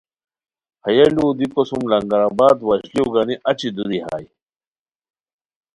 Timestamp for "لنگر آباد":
1.91-2.57